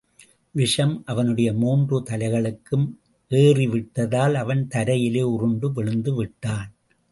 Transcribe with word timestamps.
விஷம் 0.51 1.03
அவனுடைய 1.05 1.53
மூன்று 1.53 1.99
தலைகளுக்கும் 1.99 2.87
ஏறிவிட்டதால், 3.31 4.33
அவன் 4.33 4.67
தரையிலே 4.67 5.21
உருண்டு 5.21 5.69
விழுந்துவிட்டான். 5.69 6.69